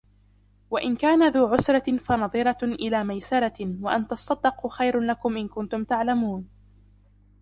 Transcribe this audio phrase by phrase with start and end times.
[0.71, 6.47] وَإِنْ كَانَ ذُو عُسْرَةٍ فَنَظِرَةٌ إِلَى مَيْسَرَةٍ وَأَنْ تَصَدَّقُوا خَيْرٌ لَكُمْ إِنْ كُنْتُمْ تَعْلَمُونَ